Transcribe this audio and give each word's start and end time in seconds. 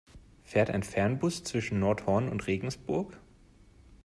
Fährt 0.43 0.71
ein 0.71 0.81
Fernbus 0.81 1.43
zwischen 1.43 1.77
Nordhorn 1.79 2.27
und 2.27 2.47
Regensburg? 2.47 3.19